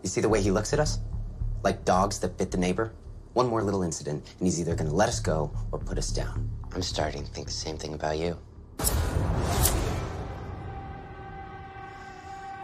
You 0.03 0.09
see 0.09 0.21
the 0.21 0.29
way 0.29 0.41
he 0.41 0.51
looks 0.51 0.73
at 0.73 0.79
us? 0.79 0.99
Like 1.63 1.83
dogs 1.85 2.19
that 2.19 2.37
bit 2.37 2.51
the 2.51 2.57
neighbor? 2.57 2.93
One 3.33 3.47
more 3.47 3.61
little 3.61 3.83
incident, 3.83 4.23
and 4.39 4.47
he's 4.47 4.59
either 4.59 4.75
gonna 4.75 4.93
let 4.93 5.09
us 5.09 5.19
go 5.19 5.51
or 5.71 5.79
put 5.79 5.97
us 5.97 6.11
down. 6.11 6.49
I'm 6.73 6.81
starting 6.81 7.23
to 7.23 7.31
think 7.31 7.47
the 7.47 7.53
same 7.53 7.77
thing 7.77 7.93
about 7.93 8.17
you. 8.17 8.37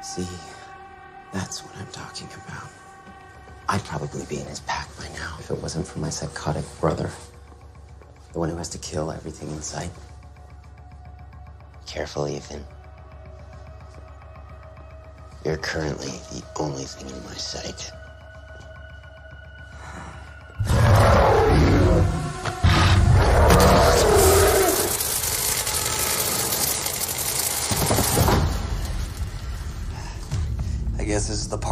See, 0.02 0.28
that's 1.32 1.64
what 1.64 1.76
I'm 1.78 1.92
talking 1.92 2.28
about. 2.46 2.70
I'd 3.70 3.84
probably 3.86 4.26
be 4.26 4.40
in 4.40 4.46
his 4.46 4.60
pack 4.62 4.88
by 4.98 5.08
now 5.16 5.36
if 5.40 5.50
it 5.50 5.62
wasn't 5.62 5.88
for 5.88 6.00
my 6.00 6.10
psychotic 6.10 6.66
brother. 6.80 7.10
The 8.34 8.40
one 8.40 8.50
who 8.50 8.58
has 8.58 8.70
to 8.70 8.78
kill 8.78 9.12
everything 9.12 9.50
in 9.50 9.62
sight. 9.62 9.92
Careful, 11.86 12.28
Ethan. 12.28 12.64
You're 15.46 15.58
currently 15.58 16.12
the 16.32 16.44
only 16.60 16.84
thing 16.84 17.10
in 17.10 17.24
my 17.26 17.36
sight. 17.36 17.92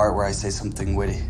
Part 0.01 0.15
where 0.15 0.25
I 0.25 0.31
say 0.31 0.49
something 0.49 0.95
witty. 0.95 1.21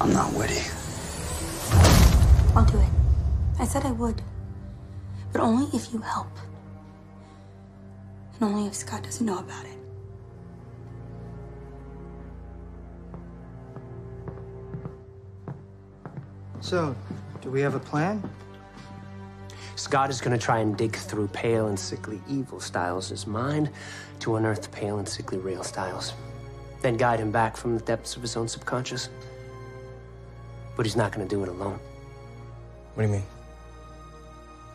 I'm 0.00 0.12
not 0.12 0.32
witty. 0.32 0.62
I'll 2.56 2.64
do 2.64 2.76
it. 2.76 2.88
I 3.60 3.64
said 3.64 3.86
I 3.86 3.92
would. 3.92 4.20
But 5.30 5.42
only 5.42 5.66
if 5.72 5.92
you 5.92 6.00
help. 6.00 6.36
And 8.34 8.42
only 8.42 8.66
if 8.66 8.74
Scott 8.74 9.04
doesn't 9.04 9.24
know 9.24 9.38
about 9.38 9.64
it. 9.64 9.78
So, 16.60 16.96
do 17.40 17.48
we 17.48 17.60
have 17.60 17.76
a 17.76 17.84
plan? 17.92 18.28
Scott 19.92 20.08
is 20.08 20.22
going 20.22 20.32
to 20.32 20.42
try 20.42 20.60
and 20.60 20.74
dig 20.74 20.96
through 20.96 21.28
pale 21.28 21.66
and 21.66 21.78
sickly 21.78 22.18
evil 22.26 22.58
Stiles' 22.60 23.26
mind 23.26 23.68
to 24.20 24.36
unearth 24.36 24.72
pale 24.72 24.96
and 24.96 25.06
sickly 25.06 25.36
real 25.36 25.62
Styles. 25.62 26.14
Then 26.80 26.96
guide 26.96 27.20
him 27.20 27.30
back 27.30 27.58
from 27.58 27.76
the 27.76 27.84
depths 27.84 28.16
of 28.16 28.22
his 28.22 28.34
own 28.34 28.48
subconscious. 28.48 29.10
But 30.78 30.86
he's 30.86 30.96
not 30.96 31.12
going 31.12 31.28
to 31.28 31.36
do 31.36 31.42
it 31.42 31.50
alone. 31.50 31.78
What 32.94 33.02
do 33.02 33.08
you 33.10 33.16
mean? 33.16 33.24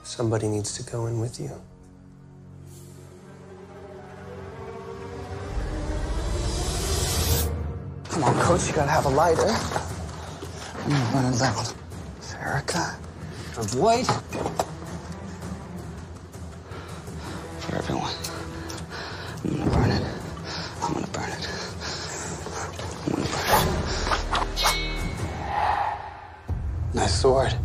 Somebody 0.04 0.50
needs 0.50 0.78
to 0.78 0.84
go 0.92 1.08
in 1.08 1.20
with 1.20 1.40
you. 1.40 1.50
Come 8.12 8.24
on, 8.24 8.40
coach, 8.40 8.68
you 8.68 8.74
gotta 8.76 8.92
have 8.92 9.06
a 9.06 9.10
lighter. 9.10 9.50
I'm 10.86 11.16
running 11.16 11.40
loud. 11.40 11.74
Erica, 12.40 12.96
avoid. 13.58 14.67
Sword. 27.18 27.56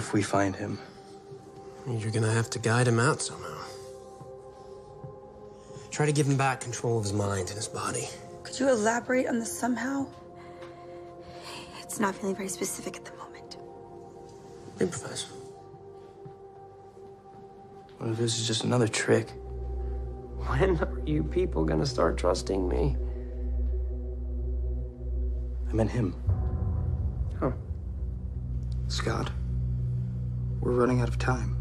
If 0.00 0.14
we 0.14 0.22
find 0.22 0.56
him? 0.56 0.78
You're 1.86 2.10
gonna 2.10 2.32
have 2.32 2.50
to 2.50 2.58
guide 2.58 2.88
him 2.88 2.98
out 2.98 3.20
somehow. 3.20 3.58
Try 5.90 6.06
to 6.06 6.12
give 6.12 6.26
him 6.26 6.36
back 6.36 6.60
control 6.60 6.96
of 6.98 7.04
his 7.04 7.12
mind 7.12 7.48
and 7.48 7.56
his 7.56 7.68
body. 7.68 8.08
Could 8.42 8.58
you 8.58 8.68
elaborate 8.68 9.26
on 9.28 9.38
the 9.38 9.46
somehow? 9.46 10.06
It's 11.82 12.00
not 12.00 12.14
feeling 12.14 12.34
very 12.34 12.48
specific 12.48 12.96
at 12.96 13.04
the 13.04 13.12
moment. 13.16 13.56
Improvise. 14.80 15.26
What 17.98 18.10
if 18.10 18.16
this 18.16 18.38
is 18.38 18.46
just 18.46 18.64
another 18.64 18.88
trick? 18.88 19.30
When 20.46 20.78
are 20.78 21.00
you 21.04 21.22
people 21.22 21.64
gonna 21.64 21.84
start 21.86 22.16
trusting 22.16 22.66
me? 22.66 22.96
I 25.68 25.72
meant 25.74 25.90
him. 25.90 26.14
Huh. 27.38 27.52
Scott, 28.88 29.30
we're 30.60 30.72
running 30.72 31.00
out 31.00 31.08
of 31.08 31.18
time. 31.18 31.59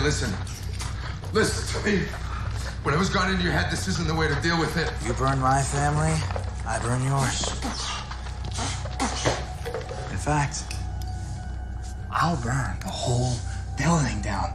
Okay, 0.00 0.06
listen. 0.06 0.32
Listen 1.34 1.82
to 1.82 1.86
me. 1.86 1.98
Whatever's 2.84 3.10
gone 3.10 3.30
into 3.30 3.42
your 3.44 3.52
head, 3.52 3.70
this 3.70 3.86
isn't 3.86 4.08
the 4.08 4.14
way 4.14 4.28
to 4.28 4.34
deal 4.40 4.58
with 4.58 4.74
it. 4.78 4.90
You 5.06 5.12
burn 5.12 5.38
my 5.40 5.60
family, 5.60 6.16
I 6.66 6.78
burn 6.78 7.04
yours. 7.04 7.46
In 10.10 10.16
fact, 10.16 10.64
I'll 12.10 12.36
burn 12.36 12.78
the 12.80 12.88
whole 12.88 13.36
building 13.76 14.22
down 14.22 14.49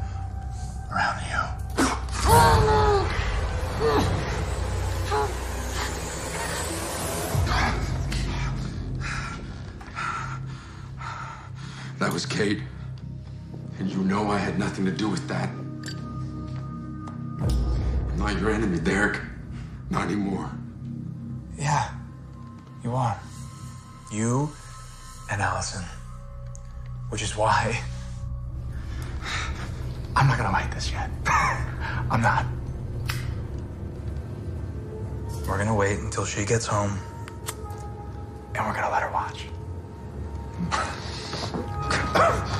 that. 15.36 15.50
I'm 18.12 18.17
not 18.17 18.39
your 18.39 18.52
enemy, 18.52 18.80
Derek. 18.80 19.21
Not 19.89 20.06
anymore. 20.06 20.50
Yeah, 21.58 21.91
you 22.84 22.93
are. 22.93 23.19
You 24.12 24.50
and 25.32 25.41
Allison. 25.41 25.84
Which 27.10 27.21
is 27.21 27.36
why 27.36 27.80
I'm 30.15 30.28
not 30.28 30.38
gonna 30.38 30.52
fight 30.52 30.71
this 30.71 30.91
yet. 30.91 31.10
I'm 32.12 32.21
not. 32.21 32.45
We're 35.48 35.58
gonna 35.58 35.76
wait 35.76 36.00
until 36.00 36.26
she 36.26 36.45
gets 36.45 36.65
home, 36.65 36.98
and 38.56 38.65
we're 38.65 38.74
gonna 38.74 38.89
let 38.89 39.04
her 39.04 39.12
watch. 39.12 39.45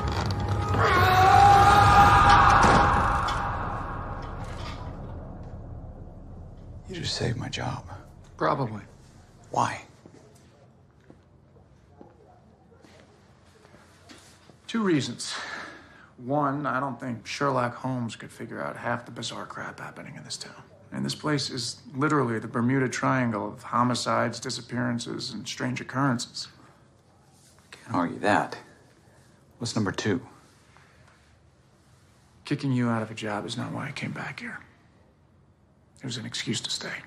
saved 7.16 7.38
my 7.38 7.48
job. 7.48 7.82
Probably. 8.36 8.82
Why? 9.50 9.80
Two 14.66 14.82
reasons. 14.82 15.34
One, 16.18 16.66
I 16.66 16.78
don't 16.78 17.00
think 17.00 17.26
Sherlock 17.26 17.74
Holmes 17.76 18.16
could 18.16 18.30
figure 18.30 18.62
out 18.62 18.76
half 18.76 19.06
the 19.06 19.12
bizarre 19.12 19.46
crap 19.46 19.80
happening 19.80 20.14
in 20.16 20.24
this 20.24 20.36
town. 20.36 20.62
And 20.92 21.04
this 21.04 21.14
place 21.14 21.48
is 21.48 21.80
literally 21.94 22.38
the 22.38 22.48
Bermuda 22.48 22.88
Triangle 22.88 23.48
of 23.48 23.62
homicides, 23.62 24.38
disappearances, 24.38 25.32
and 25.32 25.48
strange 25.48 25.80
occurrences. 25.80 26.48
Can't 27.70 27.94
argue 27.94 28.18
that. 28.18 28.58
What's 29.58 29.74
number 29.74 29.92
two? 29.92 30.20
Kicking 32.44 32.72
you 32.72 32.88
out 32.90 33.02
of 33.02 33.10
a 33.10 33.14
job 33.14 33.46
is 33.46 33.56
not 33.56 33.72
why 33.72 33.88
I 33.88 33.92
came 33.92 34.12
back 34.12 34.40
here. 34.40 34.60
It 36.06 36.10
was 36.10 36.18
an 36.18 36.26
excuse 36.26 36.60
to 36.60 36.70
stay. 36.70 36.98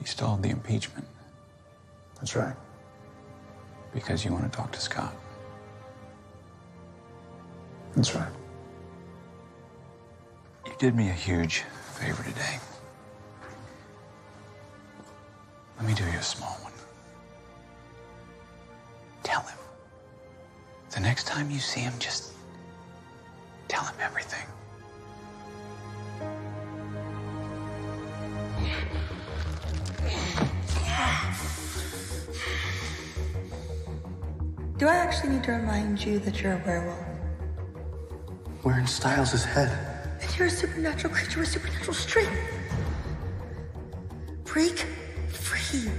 You 0.00 0.06
stalled 0.06 0.42
the 0.42 0.48
impeachment 0.48 1.06
That's 2.14 2.34
right. 2.34 2.56
because 3.92 4.24
you 4.24 4.32
want 4.32 4.50
to 4.50 4.56
talk 4.56 4.72
to 4.72 4.80
Scott. 4.80 5.14
That's 7.94 8.14
right. 8.14 8.32
You 10.64 10.72
did 10.78 10.96
me 10.96 11.10
a 11.10 11.12
huge 11.12 11.64
favor 11.92 12.22
today. 12.22 12.58
Let 15.76 15.86
me 15.86 15.92
do 15.92 16.04
you 16.04 16.18
a 16.18 16.22
small 16.22 16.56
one. 16.62 16.72
Tell 19.22 19.42
him. 19.42 19.58
The 20.92 21.00
next 21.00 21.26
time 21.26 21.50
you 21.50 21.58
see 21.58 21.80
him, 21.80 21.92
just 21.98 22.32
tell 23.68 23.84
him 23.84 23.96
everything. 24.00 24.46
Do 34.80 34.88
I 34.88 34.96
actually 34.96 35.34
need 35.34 35.44
to 35.44 35.52
remind 35.52 36.02
you 36.02 36.18
that 36.20 36.40
you're 36.40 36.54
a 36.54 36.62
werewolf? 36.64 37.04
We're 38.64 38.78
in 38.78 38.86
Stiles' 38.86 39.44
head. 39.44 39.70
And 40.22 40.38
you're 40.38 40.48
a 40.48 40.50
supernatural 40.50 41.12
creature 41.12 41.40
with 41.40 41.50
supernatural 41.50 41.92
strength. 41.92 42.32
Break 44.44 44.86
free. 45.28 45.90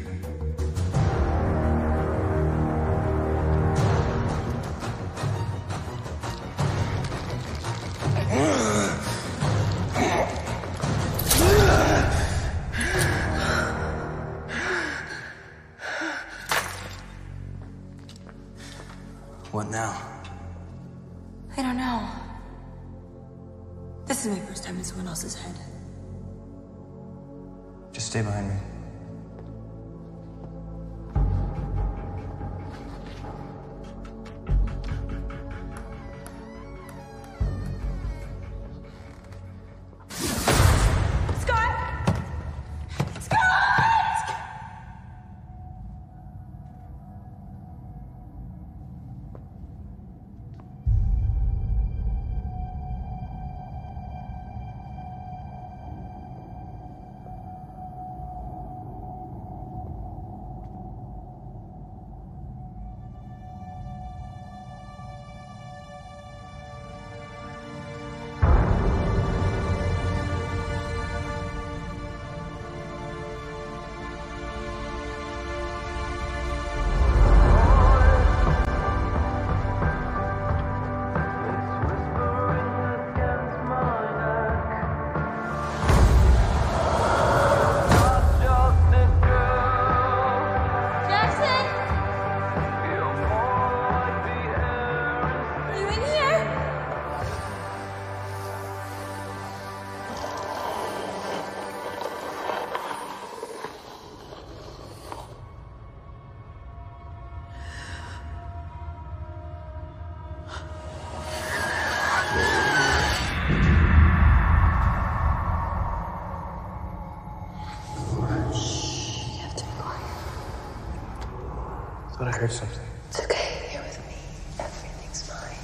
Heard 122.42 122.52
something. 122.52 122.80
It's 123.10 123.20
okay. 123.20 123.70
You're 123.72 123.84
with 123.84 124.00
me. 124.08 124.16
Everything's 124.58 125.30
fine. 125.30 125.56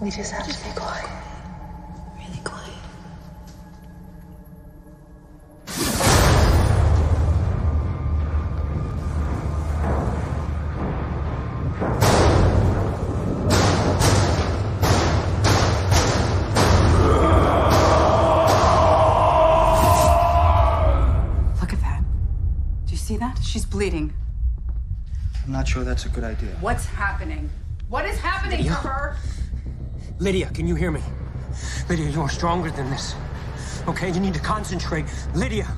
We 0.00 0.12
just 0.12 0.30
have 0.30 0.46
to 0.46 0.64
be 0.64 0.70
quiet. 0.76 1.29
Sure 25.70 25.84
that's 25.84 26.04
a 26.04 26.08
good 26.08 26.24
idea. 26.24 26.50
What's 26.60 26.84
happening? 26.84 27.48
What 27.88 28.04
is 28.04 28.18
happening 28.18 28.64
to 28.64 28.70
her? 28.70 29.16
Lydia, 30.18 30.50
can 30.50 30.66
you 30.66 30.74
hear 30.74 30.90
me? 30.90 31.00
Lydia, 31.88 32.10
you 32.10 32.20
are 32.20 32.28
stronger 32.28 32.72
than 32.72 32.90
this. 32.90 33.14
Okay, 33.86 34.10
you 34.10 34.18
need 34.18 34.34
to 34.34 34.40
concentrate. 34.40 35.04
Lydia! 35.32 35.68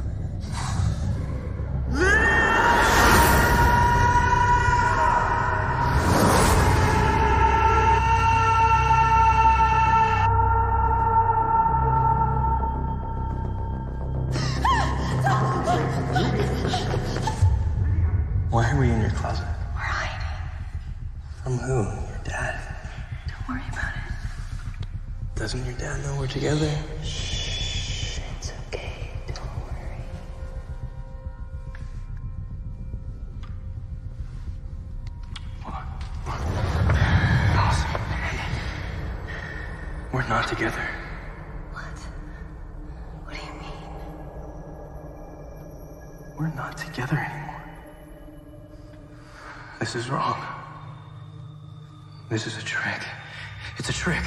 Together? 26.33 26.75
Shh. 27.05 28.19
It's 28.39 28.53
okay. 28.69 29.11
Don't 29.27 29.45
worry. 29.61 30.01
We're 40.11 40.27
not 40.27 40.49
together. 40.49 40.89
What? 41.73 41.99
What 43.25 43.35
do 43.35 43.41
you 43.47 43.53
mean? 43.61 43.83
We're 46.39 46.55
not 46.55 46.79
together 46.79 47.19
anymore. 47.19 47.63
This 49.81 49.95
is 49.95 50.09
wrong. 50.09 50.43
This 52.31 52.47
is 52.47 52.57
a 52.57 52.63
trick. 52.63 53.03
It's 53.77 53.91
a 53.91 53.93
trick. 53.93 54.25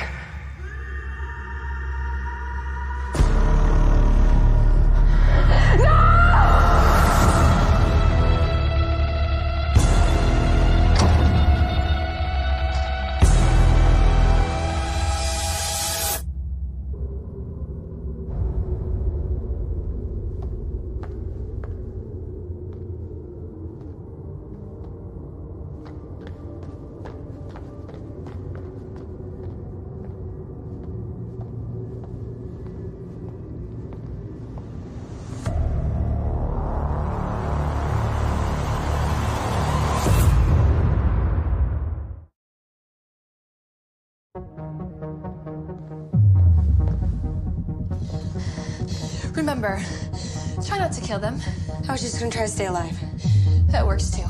Remember, 49.65 49.83
try 50.63 50.77
not 50.77 50.91
to 50.91 51.01
kill 51.01 51.17
them. 51.17 51.39
I 51.89 51.91
was 51.91 52.01
just 52.01 52.19
gonna 52.19 52.31
try 52.31 52.43
to 52.43 52.47
stay 52.47 52.67
alive. 52.67 52.95
That 53.71 53.85
works 53.85 54.11
too. 54.11 54.23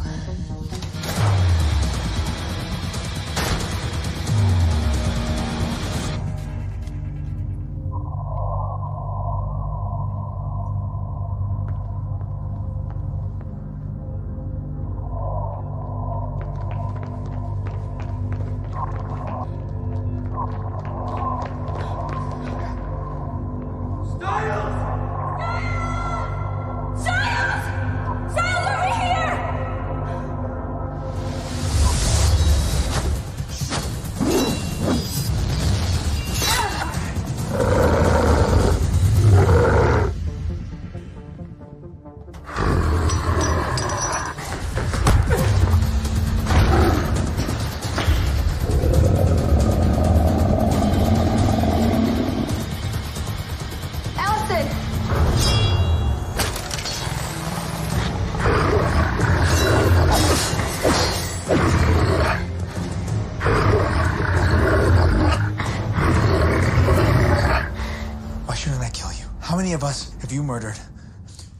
You 70.36 70.44
murdered? 70.44 70.78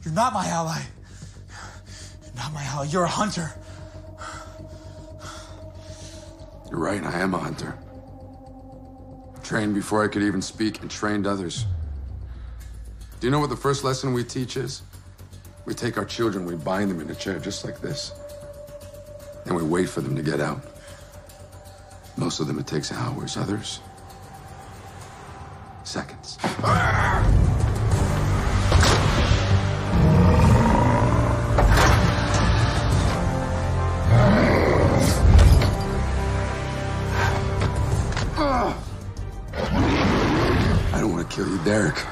You're 0.04 0.12
not 0.12 0.34
my 0.34 0.46
ally. 0.46 0.82
You're 2.22 2.34
not 2.36 2.52
my 2.52 2.62
ally. 2.62 2.84
You're 2.84 3.04
a 3.04 3.08
hunter. 3.08 3.50
You're 6.70 6.80
right, 6.80 7.02
I 7.02 7.20
am 7.20 7.32
a 7.32 7.38
hunter. 7.38 7.76
Trained 9.42 9.74
before 9.74 10.04
I 10.04 10.08
could 10.08 10.22
even 10.22 10.42
speak 10.42 10.82
and 10.82 10.90
trained 10.90 11.26
others. 11.26 11.64
Do 13.18 13.26
you 13.26 13.30
know 13.30 13.40
what 13.40 13.48
the 13.48 13.56
first 13.56 13.82
lesson 13.82 14.12
we 14.12 14.24
teach 14.24 14.58
is? 14.58 14.82
We 15.64 15.72
take 15.72 15.96
our 15.96 16.04
children, 16.04 16.44
we 16.44 16.54
bind 16.54 16.90
them 16.90 17.00
in 17.00 17.08
a 17.08 17.14
chair 17.14 17.38
just 17.38 17.64
like 17.64 17.80
this. 17.80 18.12
And 19.46 19.56
we 19.56 19.62
wait 19.62 19.88
for 19.88 20.02
them 20.02 20.14
to 20.16 20.22
get 20.22 20.40
out. 20.40 20.62
Most 22.18 22.40
of 22.40 22.46
them 22.46 22.58
it 22.58 22.66
takes 22.66 22.92
hours, 22.92 23.36
others, 23.36 23.80
seconds. 25.84 26.36
Kill 41.36 41.50
you, 41.50 41.58
Derek. 41.64 42.02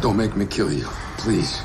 Don't 0.00 0.16
make 0.16 0.34
me 0.34 0.46
kill 0.46 0.72
you, 0.72 0.84
please. 1.16 1.62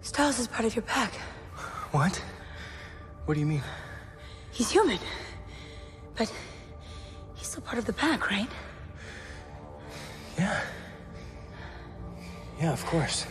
Stiles 0.00 0.38
is 0.38 0.48
part 0.48 0.64
of 0.64 0.74
your 0.74 0.84
pack. 0.84 1.12
What? 1.92 2.16
What 3.26 3.34
do 3.34 3.40
you 3.40 3.44
mean? 3.44 3.62
He's 4.50 4.70
human. 4.70 4.98
But 6.16 6.32
he's 7.34 7.48
still 7.48 7.60
part 7.60 7.76
of 7.76 7.84
the 7.84 7.92
pack, 7.92 8.30
right? 8.30 8.48
Yeah. 10.38 10.58
Yeah, 12.58 12.72
of 12.72 12.82
course. 12.86 13.26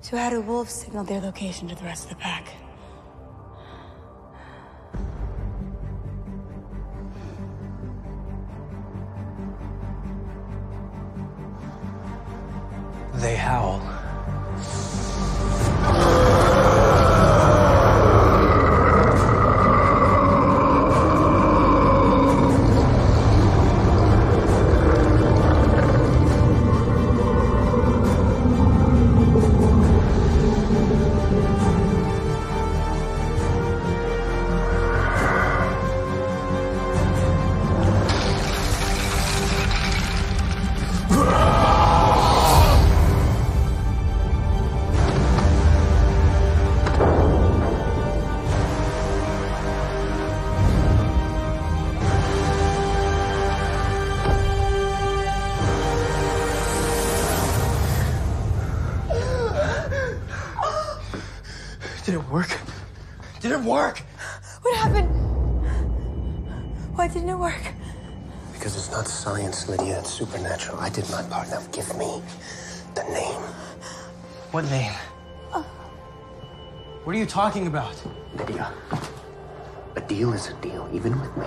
So 0.00 0.16
how 0.16 0.30
do 0.30 0.40
wolves 0.40 0.72
signal 0.72 1.04
their 1.04 1.20
location 1.20 1.68
to 1.68 1.74
the 1.74 1.84
rest 1.84 2.04
of 2.04 2.08
the 2.08 2.16
pack? 2.16 2.55
They 13.26 13.34
howl. 13.34 13.95
Work? 63.66 63.98
What 64.62 64.76
happened? 64.76 65.10
Why 66.96 67.08
didn't 67.08 67.28
it 67.28 67.36
work? 67.36 67.74
Because 68.52 68.74
it's 68.76 68.90
not 68.90 69.06
science, 69.06 69.68
Lydia. 69.68 69.98
It's 69.98 70.10
supernatural. 70.10 70.78
I 70.80 70.88
did 70.88 71.08
my 71.10 71.22
part. 71.24 71.50
Now 71.50 71.62
give 71.72 71.88
me 71.98 72.22
the 72.94 73.02
name. 73.04 73.42
What 74.50 74.64
name? 74.70 74.92
Uh. 75.52 75.62
What 77.04 77.14
are 77.14 77.18
you 77.18 77.26
talking 77.26 77.66
about? 77.66 77.94
Lydia, 78.36 78.72
a 79.94 80.00
deal 80.00 80.32
is 80.32 80.48
a 80.48 80.54
deal, 80.54 80.88
even 80.92 81.20
with 81.20 81.36
me. 81.36 81.46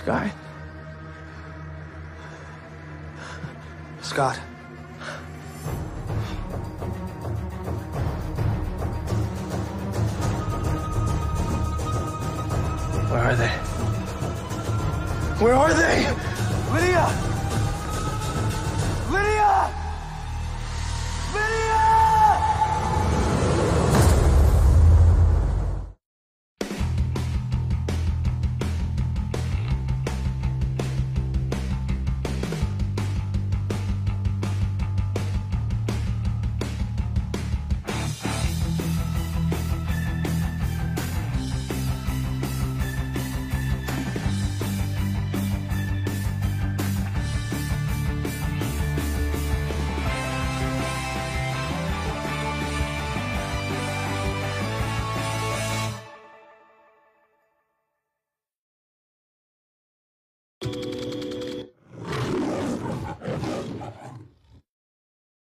Sky? 0.00 0.32
Scott. 4.00 4.36
Where 13.10 13.20
are 13.20 13.36
they? 13.36 13.48
Where 15.44 15.54
are 15.54 15.74
they? 15.74 16.06
Lydia! 16.72 17.29